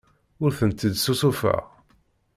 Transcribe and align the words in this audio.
Ur 0.43 0.51
tent-id-ssusufeɣ. 0.57 1.61